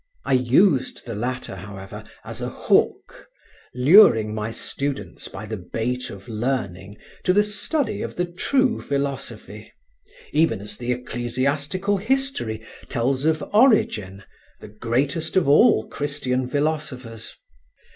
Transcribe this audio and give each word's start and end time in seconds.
I 0.25 0.33
used 0.33 1.05
the 1.05 1.13
latter, 1.13 1.57
however, 1.57 2.03
as 2.25 2.41
a 2.41 2.49
hook, 2.49 3.27
luring 3.75 4.33
my 4.33 4.49
students 4.49 5.27
by 5.27 5.45
the 5.45 5.57
bait 5.57 6.09
of 6.09 6.27
learning 6.27 6.97
to 7.23 7.33
the 7.33 7.43
study 7.43 8.01
of 8.01 8.15
the 8.15 8.25
true 8.25 8.81
philosophy, 8.81 9.71
even 10.33 10.59
as 10.59 10.75
the 10.77 10.91
Ecclesiastical 10.91 11.97
History 11.97 12.65
tells 12.89 13.25
of 13.25 13.43
Origen, 13.53 14.23
the 14.59 14.69
greatest 14.69 15.37
of 15.37 15.47
all 15.47 15.87
Christian 15.87 16.47
philosophers. 16.47 17.35